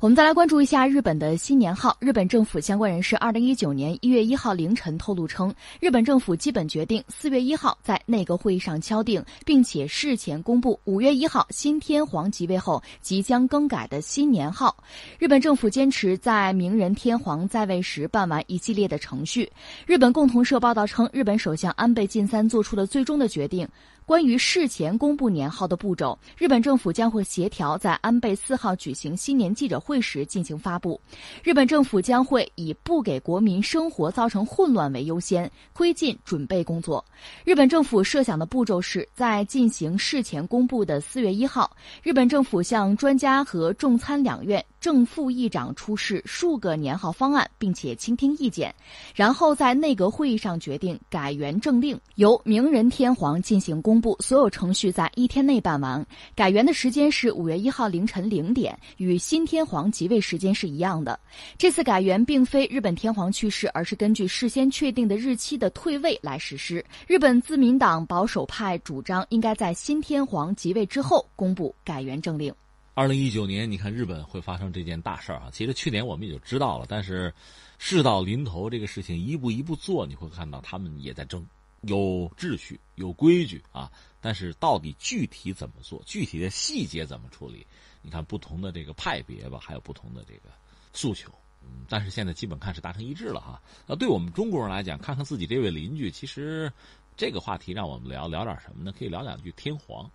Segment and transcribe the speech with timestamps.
[0.00, 1.94] 我们再来关注一下日本的新年号。
[2.00, 14.74] 日本政府相关人士二零一九年一月一号凌晨透露称，日本政府基本决定四月一号在内阁会议上敲定，并且事前公布五月一号新天皇即位后即将更改的新年号。
[15.18, 19.52] 日本政府坚持在明仁天皇在位时办完一系列的程序。
[19.84, 23.68] 日本共同社报道称，日本首相安倍晋三做出了最终的决定。
[24.06, 31.00] 关于事前公布年号的步骤，日本政府将会协调在安倍四号举行新年记者会时进行发布。
[31.42, 37.04] 日本政府将会以不给国民生活造成混乱为优先，推进准备工作。
[37.44, 41.70] 日本政府设想的步骤是在进行事前公布的四月一号，
[42.02, 48.74] 日本政府向专家和众参两院正副议长出示数个年号方案，并且倾听意见，
[49.14, 54.00] 然后在内阁会议上决定改元政令，由明仁天皇进行公。
[54.00, 56.02] 布所有程序在一天内办完，
[56.34, 61.20] 改元的时间是五月一号凌晨零点，与新天皇即位时间是一样的。
[61.58, 66.82] 这次改元并非日本天皇去世，而是根据事先确定的日期的退位来实施。
[67.06, 72.50] 日本自民党保守派主张应该在新天皇即位之后公布改元政令。
[72.94, 75.50] 二零一九年，你看日本会发生这件大事儿啊？
[75.52, 77.32] 其实去年我们也就知道了，但是
[77.78, 81.46] 事到临头，这个事情一步一步做，你会看到他们也在争。
[81.82, 87.66] 有秩序、有规矩啊，但是到底具体怎么做，具体的细节怎么处理？
[88.02, 90.50] 你看不同的这个派别吧，还有不同的这个
[90.92, 91.32] 诉求。
[91.62, 93.62] 嗯，但是现在基本看是达成一致了哈。
[93.86, 96.70] 那对我们中国人来讲，看看自己这位邻居，其实
[97.16, 98.92] 这个话题让我们聊聊点什么呢？
[98.98, 100.10] 可以聊两句天皇。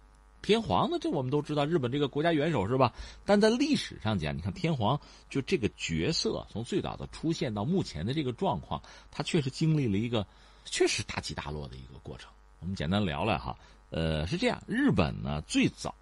[0.45, 2.93] 天皇呢，这我们都知道，日本这个国家元首是吧？
[3.25, 8.79] 但在历史上讲，你看天皇就这个角色，从最早的出现到目前的这个状况，
[9.09, 10.27] 他确实经历了一个。
[10.67, 12.31] 确实大起大落的一个过程。
[12.59, 13.57] 我们简单聊聊哈，
[13.89, 15.95] 呃，是这样，日本呢最早，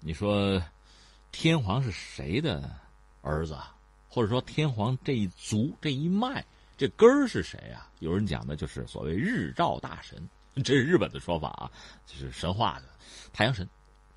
[0.00, 0.62] 你说
[1.32, 2.70] 天皇是谁的
[3.22, 3.56] 儿子，
[4.08, 6.44] 或者说天皇这一族这一脉
[6.76, 7.90] 这根儿是谁啊？
[8.00, 11.70] 有人讲的就是所谓日照大神，这是日本的说法啊，
[12.06, 12.86] 就是神话的
[13.32, 13.68] 太阳神。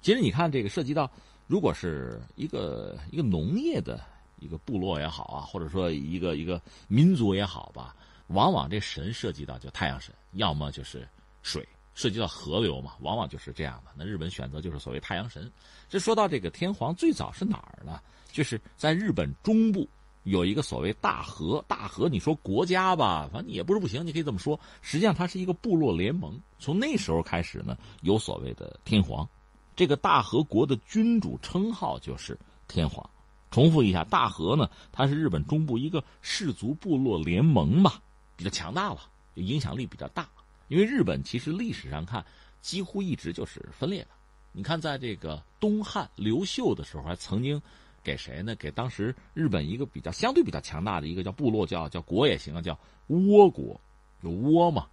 [0.02, 1.10] 其实你看这个涉及到，
[1.48, 4.04] 如果是一个一个农业的
[4.40, 7.96] 一个部落也好啊，或者说一个一个民族也好吧。
[8.28, 11.08] 往往这神涉及到就太阳神，要么就是
[11.42, 13.92] 水，涉及到河流嘛，往往就是这样的。
[13.96, 15.52] 那日本选择就是所谓太阳神。
[15.90, 18.02] 这说到这个天皇最早是哪儿呢？
[18.32, 19.88] 就是在日本中部
[20.24, 24.60] 有一个所谓大和，大和你说国家吧，反正也不是不行，你可以这么说。
[24.82, 26.40] 实际上它是一个部落联盟。
[26.60, 29.28] 从那时候开始呢，有所谓的天皇，
[29.76, 33.08] 这个大和国的君主称号就是天皇。
[33.52, 38.02] 重复一下，大和呢，它是日本中部一个氏族部落联盟吧。
[38.36, 39.02] 比较强大了，
[39.36, 40.28] 影响力比较大。
[40.70, 42.26] 因为日本其实历史上看，
[42.62, 44.08] 几乎一直就是分裂的。
[44.54, 47.62] 你看，在这个东汉刘秀的时候，还曾经
[48.04, 48.54] 给谁呢？
[48.56, 52.78] 给当时日本一个比较相对比较强大的一个叫部落，叫叫国也行啊，叫
[53.08, 53.80] 倭国，
[54.22, 54.88] 有倭嘛。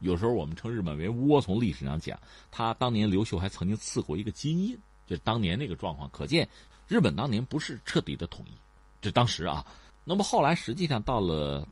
[0.00, 1.40] 有时候我们称日本为倭。
[1.40, 2.18] 从历史上讲，
[2.50, 4.76] 他当年刘秀还曾经赐过一个金印，
[5.06, 6.48] 就是当年那个状况，可见
[6.88, 8.52] 日本当年不是彻底的统一。
[9.00, 9.64] 这当时啊，
[10.04, 11.66] 那么后来实际上到了。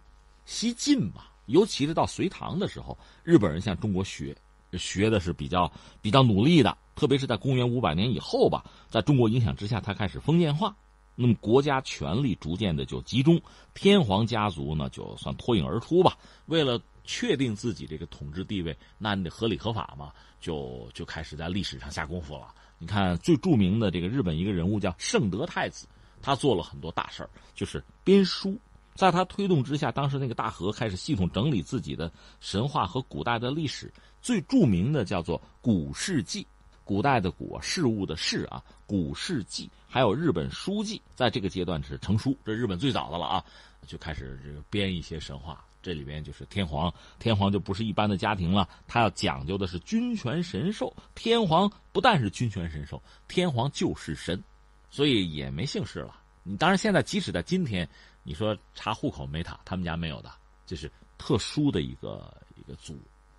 [0.45, 4.37] 西晋嘛，尤其是到隋唐的时候，日本人向中国学，
[4.73, 5.71] 学的是比较
[6.01, 6.77] 比较努力的。
[6.97, 10.77] 特别是在公元五百年以后吧，在中国影响之下，他开始封建化，
[11.15, 13.41] 那么国家权力逐渐的就集中，
[13.75, 16.17] 天皇家族呢就算脱颖而出吧。
[16.47, 22.55] 为了确定自己这个统治地位，那你得合理合法嘛，就就开始在历史上下功夫了。
[22.79, 25.87] 你看最著名的这个日本一个人物叫圣德太子，
[26.21, 28.59] 他做了很多大事儿就是编书。
[28.95, 33.91] 在他推动之下，当时那个大和开始系统整理自己的神话和古代的历史，
[34.21, 36.43] 最著名的叫做《古世纪》，
[36.93, 43.43] 古代的古事物的事啊，《古世纪》，还有日本书记，在这个阶段是成书，这日本最早的了啊，
[43.87, 54.45] 就开始这个编一些神话，这里边就是天皇，天皇就不是一般的家庭了，他要讲究的是君权神授，天皇不但是君权神授，天皇就是神，
[54.91, 56.21] 所以也没姓氏了。
[56.43, 57.89] 你当然现在即使在今天。
[58.23, 60.31] 你说查户口没他，他们家没有的，
[60.67, 62.97] 这是特殊的一个一个族，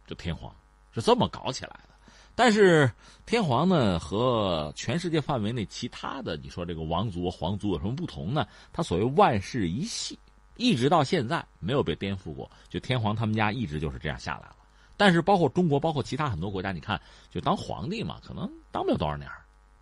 [0.07, 0.51] 这天皇
[0.92, 1.93] 是这么搞起来的。
[2.35, 2.91] 但是
[3.25, 8.47] 天皇呢和全世界范围内其他的，你说这个王族皇族有什么不同呢？
[8.71, 10.18] 他所谓万世一系，
[10.57, 12.50] 一直到现在没有被颠覆过。
[12.69, 14.56] 就天皇他们家一直就是这样下来了。
[14.97, 17.00] 但是包括中国，包括其他很多国家，你看
[17.30, 19.30] 就当皇帝嘛，可能当不了多少年，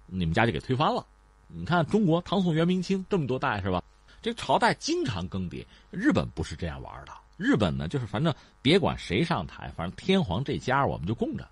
[0.05, 1.05] 你们家就给推翻了。
[1.47, 3.83] 你看中国唐宋元明清这么多代是吧？
[4.21, 7.11] 这朝代经常更迭，日本不是这样玩的。
[7.37, 11.47] 日本呢，就是反正别管谁上台，反正天皇这家我们就供着，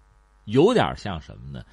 [0.49, 1.63] 有点像什么呢？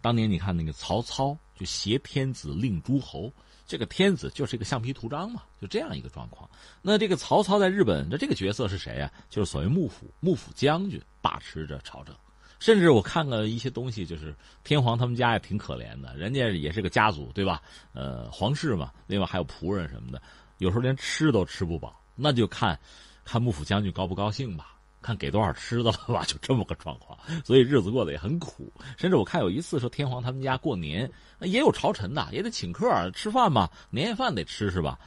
[0.00, 3.32] 当年你看那个曹操就挟天子令诸侯，
[3.66, 6.48] 这个天子就是一个橡皮图章嘛，就这样一个状况。
[6.82, 9.10] 那这个曹操在日本的这个角色是谁呀？
[9.28, 12.14] 就是所谓幕府，幕府将军把持着朝政。
[12.58, 14.34] 甚至我看了一些东西，就是
[14.64, 17.60] 天皇他们家也挺可怜的，人家也是个家族，对吧？
[17.92, 20.22] 呃，皇室嘛，另外还有仆人什么的，
[20.58, 22.78] 有时候连吃都吃不饱，那就看，
[23.24, 28.72] 看幕府将军高不高兴吧，看给多少吃的了吧， 就这么个状况，所以日子过得也很苦。
[28.96, 31.10] 甚至我看有一次说天皇他们家过年，
[31.40, 34.98] 也有朝臣的，也得请客吃饭嘛，年夜饭得吃是吧？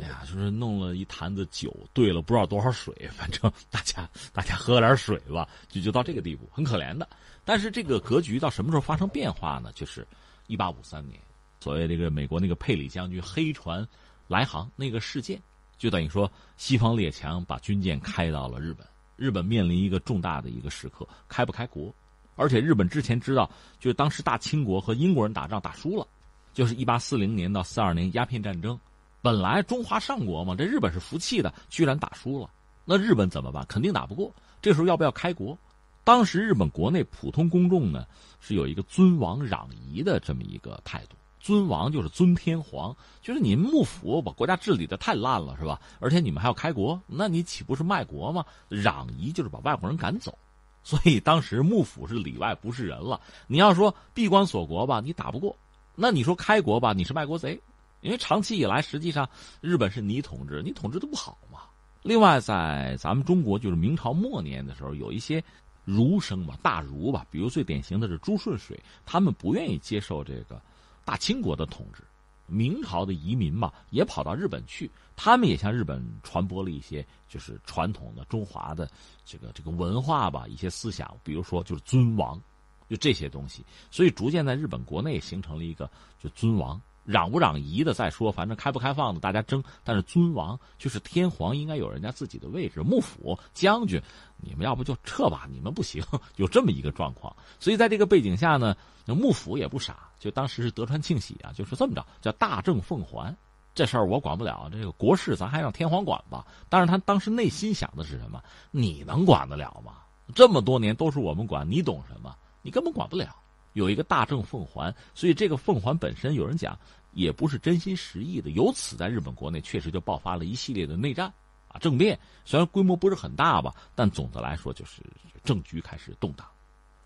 [0.00, 7.08] 哎呀，就是弄了一坛子酒，兑了不知道多少水， 反正大家大家喝点水吧，就就到这个地步，很可怜的。
[7.44, 9.70] 但是这个格局到什么时候发生变化呢？
[9.76, 10.04] 就是
[10.48, 11.20] 一八五三年，
[11.60, 13.86] 所谓这个美国那个佩里将军黑船
[14.26, 15.40] 来航那个事件，
[15.78, 18.84] 就等于说西方列强把军舰开到了日本，
[19.16, 21.92] 日本面临一个重大的一个时刻，开不开国？
[22.34, 26.06] 而且日本之前知道，就是当时大清国和英国人打仗打输了，
[26.52, 28.78] 就是一八四零年到四二年鸦片战争。
[29.22, 32.50] 本来中华上国嘛，这日本是服气的，居然打输了，
[32.84, 33.64] 那日本怎么办？
[33.66, 34.30] 肯定打不过。
[34.60, 35.58] 这时候要不要开国？
[36.04, 38.06] 当时日本国内普通公众呢
[38.38, 41.16] 是有一个尊王攘夷的这么一个态度。
[41.38, 45.80] 尊王就是尊天皇，就是你们幕府把国家治理的太烂了，是吧？
[46.00, 48.44] 而且你们还要开国，那你岂不是卖国吗？
[48.70, 50.36] 攘夷就是把外国人赶走，
[50.82, 53.20] 所以当时幕府是里外不是人了。
[53.46, 55.54] 你要说闭关锁国吧，你打不过；
[55.94, 57.60] 那你说开国吧，你是卖国贼。
[58.02, 59.28] 因为长期以来，实际上
[59.60, 61.60] 日本是你统治，你统治的不好嘛。
[62.02, 65.42] 另外，在咱们中国，就是明朝末年的时候，有一些
[65.84, 70.60] 儒生吧，大儒吧，比如最典型的是朱顺水，他们不愿意接受这个
[71.06, 72.02] 大清国的统治。
[72.48, 78.88] 明朝的移民嘛，也跑到日本去，他们也向日本传播了一些就是传统的中华的
[79.24, 82.40] 这个这个文化吧，一些思想，比如说就是尊王，
[82.88, 85.90] 就这些东西，所以逐渐在日本国内形成了一个
[86.22, 86.80] 就尊王。
[87.06, 89.62] 攘不攘夷的再说，反正开不开放的大家争。
[89.84, 92.82] 但是尊王就是天皇，应该有人家自己的位置。
[92.82, 94.00] 幕府将军，
[94.38, 96.02] 你们要不就撤吧，你们不行，
[96.36, 97.34] 有这么一个状况。
[97.60, 103.34] 所以在这个背景下呢，那幕府也不傻，就当时是德川庆喜啊，就是这么着，叫大政奉还。
[103.74, 106.46] 这事儿我管不了，这个国事咱还让天皇管吧。
[106.68, 108.42] 但是他当时内心想的是什么？
[108.70, 109.92] 你能管得了吗？
[110.34, 112.34] 这么多年都是我们管，你懂什么？
[112.62, 113.36] 你根本管不了。
[113.76, 116.78] 有一个大政奉还，所以这个奉还本身，有人讲
[117.12, 118.48] 也不是真心实意的。
[118.52, 121.30] 由此，在日本国内确实就爆发了一系列的内战
[121.68, 122.18] 啊政变。
[122.46, 125.02] 虽然规模不是很大吧，但总的来说就是
[125.44, 126.46] 政局开始动荡。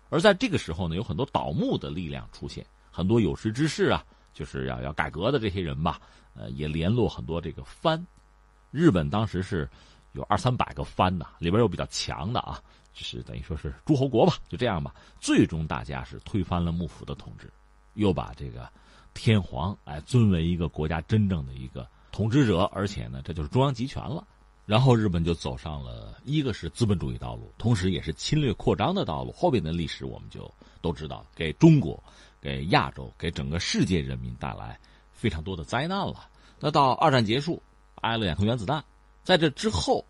[0.09, 4.01] 而在这个时候呢，有很多倒幕的力量出现，很多有识之士啊，
[4.33, 5.99] 就是要要改革的这些人吧，
[6.35, 8.07] 呃，也联络很多这个藩。
[8.71, 9.69] 日本当时是
[10.13, 12.63] 有二三百个藩呐，里边有比较强的啊。
[12.93, 14.93] 就是等于说是诸侯国吧，就这样吧。
[15.19, 17.49] 最终大家是推翻了幕府的统治，
[17.93, 18.69] 又把这个
[19.13, 24.27] 天皇哎尊为一个国家真正的一个统治者，而且呢，这就是中央集权了。
[24.65, 29.31] 然后日本就走上了一个是资本主义道路，同时也是侵略扩张的道路。
[29.31, 32.01] 后边的历史我们就都知道，给中国、
[32.41, 34.77] 给亚洲、给整个世界人民带来
[35.13, 36.27] 非常多的灾难了。
[36.59, 37.61] 那到二战结束，
[37.95, 38.83] 挨了两颗原子弹，
[39.23, 40.05] 在这之后。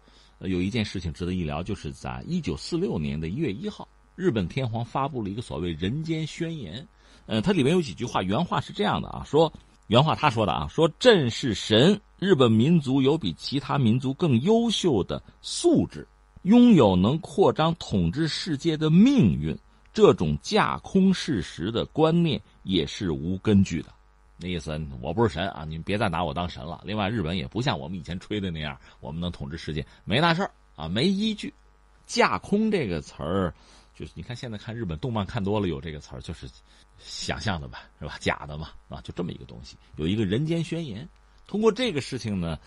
[0.47, 6.87] 有一件事情值得一聊，就是在一九四六年的一月一号，日本天皇发布了一个所谓人间宣言。
[7.27, 9.51] 呃，它里面有几句话，原话是这样的啊，说
[9.87, 16.07] 原话他说的啊，说朕是神，日本民族有比其他民族更优秀的素质，
[16.43, 19.55] 拥有能扩张统治世界的命运，
[19.93, 23.93] 这种架空事实的观念也是无根据的。
[24.41, 25.63] 那意思，我不是神啊！
[25.63, 26.81] 你们别再拿我当神了。
[26.83, 31.53] 另外，日本也不像我们以前吹的那样，我们能统治世界，没那事儿啊，没依据。
[32.07, 33.53] 架空这个词儿，
[33.95, 36.49] 就是你看现在看日本动漫看多了，有这个词儿，就是
[36.97, 38.17] 想象的吧，是吧？
[38.19, 39.77] 假的嘛，啊，就这么一个东西。
[39.95, 41.07] 有一个人间宣言，
[41.45, 42.57] 通过这个事情呢，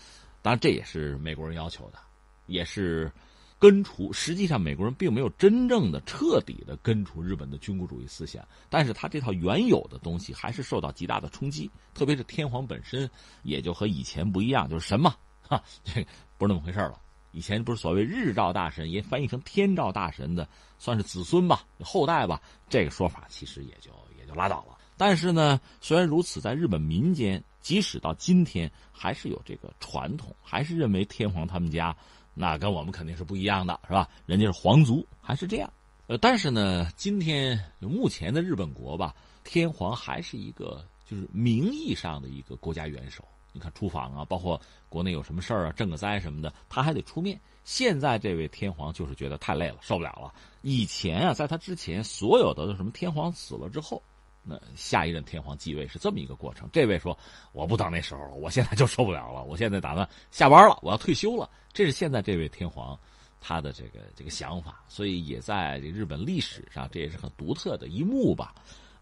[0.41, 1.99] 当然这也是美国人要求的，
[2.47, 3.11] 也是。
[3.57, 13.09] 根除，实际上美国人并没有真正的、彻底的根除日本的军国主义思想，但是他这套原有的东西还是受到极大的冲击，特别是天皇本身
[13.43, 16.05] 也就和以前不一样，就是神嘛，哈，这
[16.37, 16.99] 不是那么回事了。
[17.31, 20.47] 以前不是所谓日照大神，也翻译成天照大神的，
[20.77, 24.77] 算是子孙吧、后代吧，这个说法其实也就也就拉倒了。
[24.97, 31.93] 但是呢，虽然如此，在日本民间，即使到今天，还是有这个传统，还是认为天皇他们家。
[32.35, 34.07] 那跟我们肯定是不一样的，是吧？
[34.27, 35.71] 人家是皇族，还是这样。
[36.07, 43.23] 呃，但是呢，今天目前的日本国吧，天皇还是一个就是名义上的一个国家元首。
[43.53, 47.39] 你看出访啊，包括国内有什么事儿啊，赈个灾什么的，他还得出面。
[47.63, 50.31] 现在这位天皇就是觉得太累了，受不了了。
[50.61, 54.03] 以前啊，在他之前，所有的什么天皇死了之后，
[54.47, 56.69] 那下一任天皇继位是这么一个过程。
[56.71, 57.17] 这位说
[57.51, 62.97] ：“我不等那时候了，我现在就受不了了，我现在打算下班了，我要退休了。”这是现在这位天皇
[63.41, 68.53] 他的这个这个想法，所以也在日本历史上，这也是很独特的一幕吧。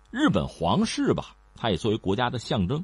[0.10, 2.84] 日本皇室吧，它也作为国家的象征，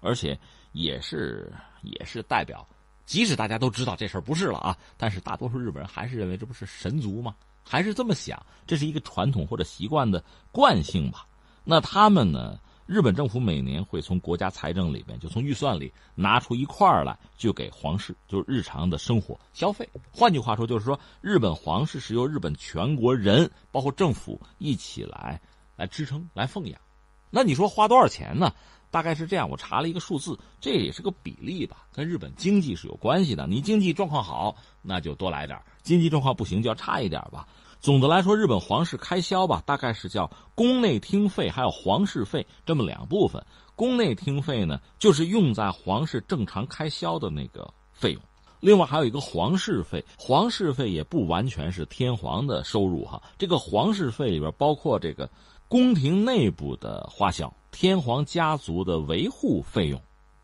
[0.00, 0.38] 而且
[0.72, 2.66] 也是也是代表。
[3.04, 7.34] 即使大家都知道这事儿不是了啊，但是大多数日本人还是认为这不是神族吗？
[7.62, 11.26] 还是这么想，这是一个传统或者习惯的惯性吧。
[11.70, 12.58] 那他们呢？
[12.86, 19.86] 日本政府每年会从国家财政里边，就从预算里拿出一块儿来，就给皇室，就是日常的生活消费。
[20.10, 25.38] 换句话说，就是说日本皇室是由日本全国人，包括政府一起来
[25.76, 26.80] 来支撑、来奉养。
[27.28, 28.50] 那你说花多少钱呢？
[28.90, 33.46] 大概是这样，我查了一个数字，这也是个比例吧，跟日本经济是有关系的。
[33.46, 37.46] 你经济状况好，那就多来点；经济状况不行，就要差一点吧。
[37.80, 43.44] 总的来说，日本皇室开销吧，大概是叫宫内厅费还有皇室费这么两部分。
[43.76, 48.20] 宫内厅费呢，就是用在皇室正常开销的那个费用。
[48.58, 53.22] 另外还有一个皇室费，皇室费也不完全是天皇的收入哈。
[53.38, 55.30] 这个皇室费里边包括这个
[55.68, 60.02] 宫廷内部的花销、天皇家族的维护费用，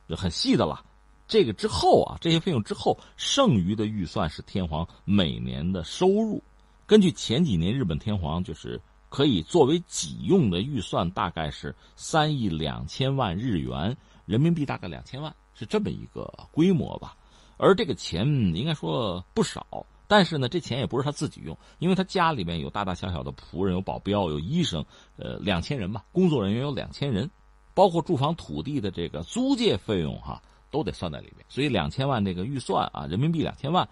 [0.09, 0.85] 就很细的了。
[1.27, 6.41] 这个之后啊，这些费用之后剩余的预算是天皇每年的收入。
[6.87, 17.17] 根据前几年日本天皇就是可以作为己用的预算，大概是三亿两千万日元，人民币大概两千万，是这么一个规模吧。
[17.57, 24.85] 而这个钱应该说不少，但是呢，这钱也不是他自己用，因为他家里面有大大小小的仆人、有保镖、有医生，
[25.17, 27.31] 呃，两千人吧，工作人员有两千人，
[27.73, 31.47] 包括住房土地的这个租借费用哈，都得算在里面。
[31.49, 33.89] 所以两千万这个预算啊，人民币两千万。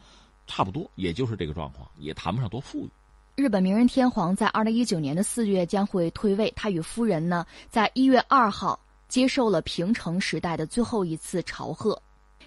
[0.54, 2.90] 差不多，也就是这个状况，也谈不上多富裕。
[3.36, 8.78] 日本明仁天皇在二零一九年的四月将会退位，他与夫人呢，在一月二号
[9.08, 11.98] 接受了平成时代的最后一次朝贺，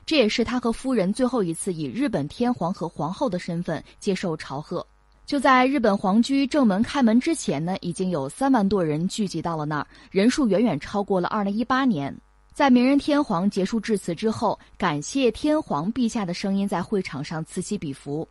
[0.06, 4.86] 这也是他和夫人最后一次以日本天皇和皇后的身份接受朝贺。
[5.26, 12.16] 就在日本皇居正门开门之前呢，已经有三万多人聚集到了那儿，人数远远超过了二零一八年。
[12.56, 18.26] 在明仁天皇结束致辞之后，感谢天皇陛下的声音在会场上此起彼伏。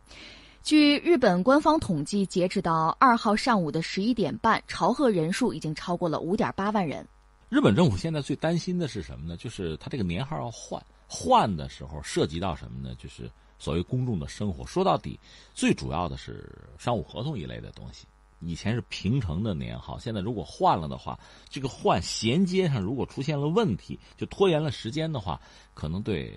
[0.63, 7.07] 据日本官方统计，截止到二号上午的十一点半，朝贺人数已经超过了五点八万人。
[7.49, 9.37] 日本政府现在最担心的是什么呢？
[9.37, 12.95] 就是他这个年号要换，换的时候涉及到什么呢？
[12.97, 13.29] 就是
[13.59, 14.65] 所谓公众的生活。
[14.65, 15.19] 说到底，
[15.53, 18.07] 最主要的是商务合同一类的东西。
[18.39, 25.39] 以前是平成的年号，现在如果换了的话，这个换衔接上如果出现了问题，就拖延了时间的话，
[25.73, 26.33] 可能对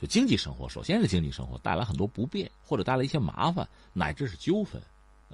[0.00, 4.80] 就经济生活，首先是经济生活带来很多不便，或者带来一些麻烦，乃至是纠纷。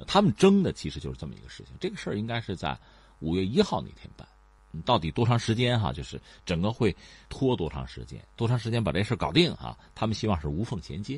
[0.06, 1.74] 他们争的其实就是这么一个事情。
[1.80, 2.78] 这个事儿应该是在
[3.20, 4.28] 五月一号那天办，
[4.84, 5.92] 到底多长时间哈？
[5.92, 6.94] 就是整个会
[7.30, 8.22] 拖多长时间？
[8.36, 9.76] 多长时间把这事搞定哈？
[9.94, 11.14] 他们希望是无缝衔接。